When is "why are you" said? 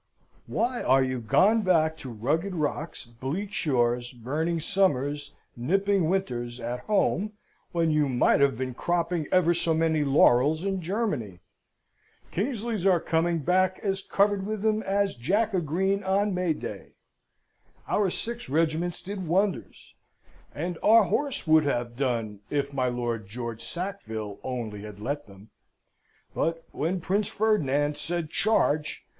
0.47-1.19